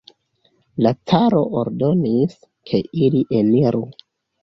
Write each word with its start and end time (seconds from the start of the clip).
La 0.85 0.93
caro 1.11 1.43
ordonis, 1.65 2.35
ke 2.73 2.83
ili 3.07 3.25
eniru. 3.45 3.89